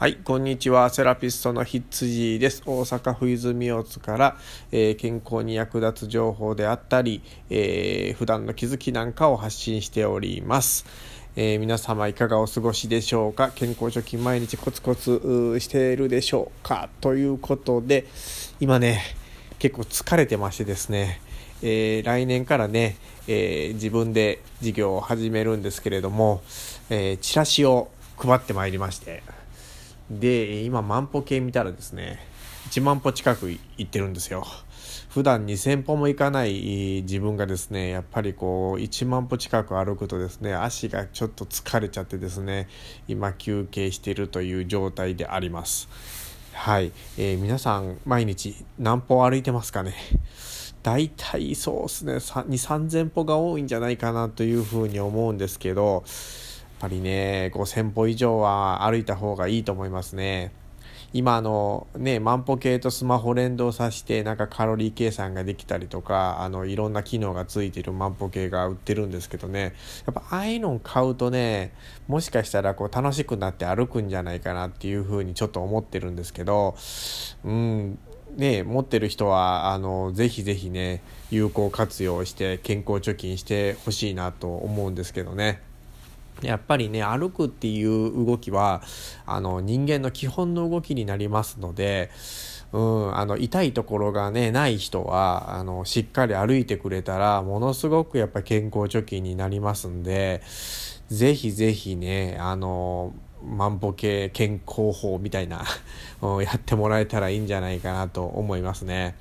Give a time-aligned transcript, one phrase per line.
[0.00, 0.90] はい、こんにちは。
[0.90, 2.62] セラピストのひつじです。
[2.64, 4.36] 大阪府泉大津から、
[4.70, 7.20] えー、健康に役立つ情報であったり、
[7.50, 10.86] えー、普段の気づきなんかを発信しております。
[11.34, 13.50] えー、皆様いかがお過ごしでしょうか？
[13.52, 16.88] 健康貯金毎日コツコツしているでしょうか？
[17.00, 18.06] ということで、
[18.60, 19.02] 今ね、
[19.58, 21.20] 結構疲れてましてですね、
[21.60, 26.40] えー、来年からね、え、自分で事業を始めるんですけれども、
[26.88, 29.24] え、チラシを配ってまいりまして、
[30.10, 32.18] で、今万歩計見たらですね、
[32.70, 34.46] 1万歩近く行ってるんですよ。
[35.10, 42.68] 普段2000歩も行かない自分がですね、やっぱりこう1万歩近く歩くとですね、足がちょっと疲れちゃってですね、
[43.08, 45.88] 今休憩しているという状態であります。
[46.52, 46.92] はい。
[47.16, 49.94] えー、皆さん毎日何歩歩いてますかね？
[50.82, 56.04] 大体そうですね、2、3000歩が多いんじゃないかなというふうに思うんですけど、
[56.80, 60.52] ぱりね、5000歩以上は歩いた方がいいと思いますね。
[61.14, 69.74] 今あのね、万歩計とスマホ連動させてなんかカロリー計算ができたりとか、あのいろんな機能がついてる万歩計が売ってるんですけどね、
[70.06, 71.72] やっぱああいうのを買うとね、
[72.08, 76.76] もしかしたらこう楽しくなって歩くんじゃないかなっていうふうにちょっと思ってるんですけど、
[77.42, 77.98] うん、
[78.36, 85.62] ね、持ってる人はあのぜひぜひね有効活用して健康貯金してほしいなと思うんですけどね。
[86.42, 88.82] やっぱりね歩くっていう動きは
[89.26, 92.10] あの人間の基本の動きになりますので、
[92.72, 100.42] うん、あの痛いところがねない人はあのしっかり歩いてくれたらものすごくやっぱ健康貯金になりますんで
[101.08, 105.64] ぜひぜひねあの万歩計健康法みたいな
[106.42, 109.14] やってもらえたらいいんじゃないかなと思いますね。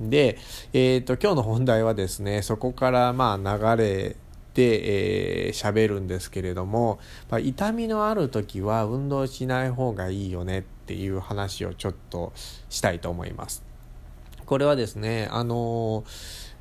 [0.00, 0.38] で、
[0.72, 4.16] えー、と今日の本題はですねそこからまあ流れ
[4.54, 6.98] で、えー、喋るんですけれども、
[7.30, 12.32] まあ、痛みのある時は運動しない方がいいよねっていう話をちょっと
[12.68, 13.64] したいと思います。
[14.44, 16.04] これはですね、あの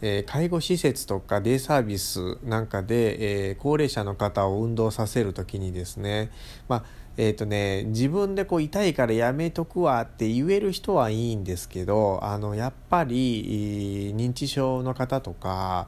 [0.00, 6.30] えー、介護施設とかデイサービスなんかで、えー、高齢者の方を運動させる時にですね、
[6.68, 6.84] まあ
[7.16, 15.86] えーとね、自分でこう痛いからやめとくわって言える人はいいんですけどあのやっぱり認知症の方とか、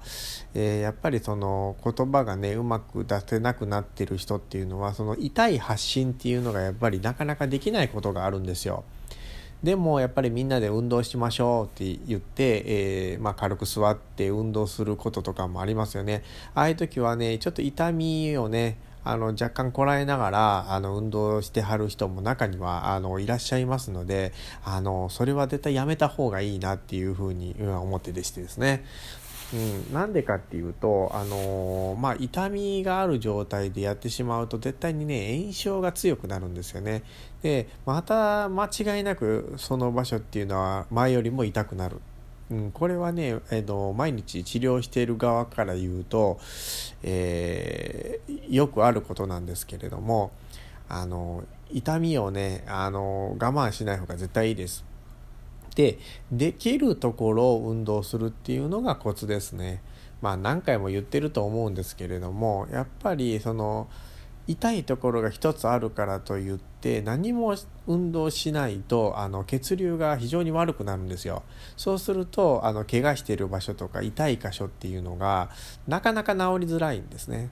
[0.54, 8.84] えー、やっぱりその言葉がねうまく出せなくなってる人っていうのはその痛い発信っていうのがやっぱりなかなかできないことがあるんですよ。
[9.62, 16.22] でもやっぱりみんなで運動しましょうって言って、えー、まあ、軽く座って運動することとかもありますよね。
[16.54, 18.76] ああいう時はねちょっと痛みをね
[19.06, 24.32] あの若干こらえながらあの運動してはる人も中にはあのいらっしゃいますので
[24.64, 28.84] あのそれは絶対やめた方がいいなっていうふうに思ってでしてですね。
[29.54, 37.04] うん、なんでかっていうと、あのー、まあ、痛みがある状態でやってしまうと絶対にね炎症が強くなるんですよね。
[37.42, 42.00] でまた間違いなくその場所っていうのは前よりも痛くなる。
[42.50, 46.38] うん、これはね、えーと、毎日治療している側から言うと、
[47.02, 50.30] えー、よくあることなんですけれども
[50.88, 54.84] あの痛みをねあの我慢しない方が絶対いいです。
[55.74, 55.98] で
[56.32, 59.82] できるところを運動するっていうのがコツですね。
[60.22, 63.88] まあ何回も言ってると思うんですけれどもやっぱりその
[64.46, 71.42] 痛いところが一つあるからといって何も運動しないとあの血流が非常に悪くなるんですよ。
[71.76, 75.50] そうするとあの怪我している場所とか痛い箇所っていうのが
[75.88, 77.50] なかなか治りづらいんですね、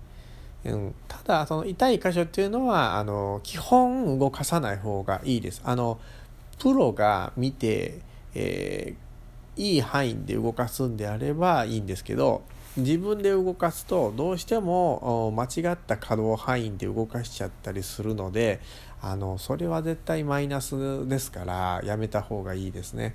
[0.65, 5.63] うん、ただその痛い箇所っていうのはあの基本動かさない方がいいです。
[5.65, 5.99] あの
[6.61, 8.01] プロが見て、
[8.35, 9.04] えー、
[9.57, 12.43] いい範囲で動かすんであればいいんですけど
[12.77, 18.61] 自分で動かすとどうしても間違った可動範囲で動かしちゃったりするので
[19.01, 23.15] あのそれは絶対マイナスですからやめた方がいいですね。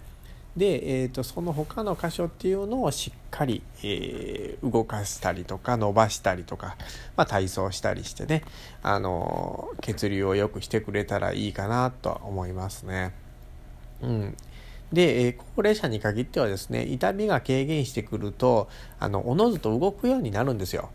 [0.55, 6.75] で、えーと、その他の箇所っていうのをしっかり、えー、動かしたりとか伸ばしたりとか、
[7.15, 8.43] まあ、体操したりしてね
[8.81, 13.13] あの血流を良くしてくれたらいいかなとは思いますね。
[14.01, 14.37] うん、
[14.91, 18.69] で、えー、高齢者に限ってはですね痛みが軽減してくると
[18.99, 20.89] あのおのずと動くようになるんですよ。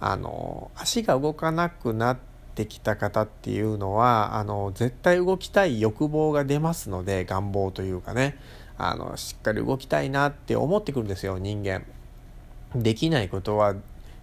[0.00, 2.18] あの足が動かなくなっ
[2.54, 8.38] てきた方っていうのはあの絶対動きたい欲望が出ますので願望というかね
[8.78, 11.84] あのしっかり動きたいなって思ってくるんですよ人間。
[12.74, 13.74] できないことは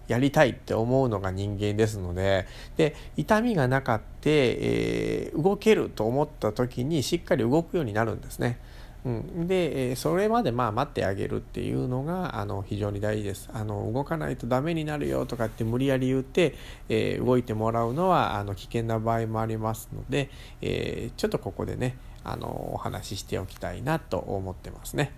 [0.08, 2.46] やりたいって思うのが人間ですので
[2.76, 8.58] で痛みがなかって、えー、動けると思った時にしっかり動くようになるんですね。
[9.04, 13.48] うん、で、えそれまでまあ待ってあげるっていうのがあの非常に大事です。
[13.52, 16.54] あの動かないとダメになるよとかって無理やり言って、
[16.88, 20.30] えー、動いてもらうのはあの危険な場合もありますので、
[20.60, 25.12] えー、ちょっとここでねあのお話ししておきたいなと思ってますね。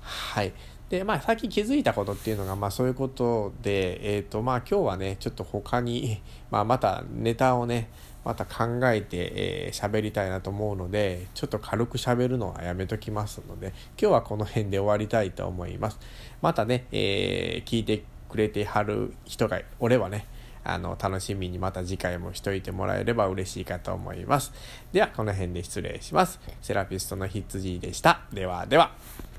[0.00, 0.52] はい。
[0.88, 7.90] でまあ、最近気づいたことっていうのが、まあ、そういうことで、えーとまあ、今日はねちょっと他に、まあ、またネタをね
[8.26, 16.00] また考えて喋、えー、りたいなと思うのでちょっと軽く喋るのはやめときますので今日はこの辺で終わりたいと思います。
[16.42, 20.26] またね、えー、聞いてくれてはる人がおればね
[20.64, 24.52] あの楽しみにまた次回もしといてもらえれば嬉しいかと思います。
[24.92, 26.40] ではこの辺で失礼します。
[26.60, 28.22] セラピストのヒッツジーでした。
[28.32, 29.35] ではでは。